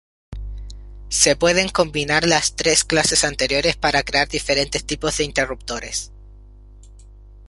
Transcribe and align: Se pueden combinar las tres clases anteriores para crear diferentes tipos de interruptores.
Se 1.09 1.35
pueden 1.35 1.69
combinar 1.69 2.25
las 2.25 2.55
tres 2.55 2.83
clases 2.83 3.23
anteriores 3.23 3.75
para 3.75 4.01
crear 4.01 4.27
diferentes 4.27 4.83
tipos 4.83 5.17
de 5.19 5.25
interruptores. 5.25 6.11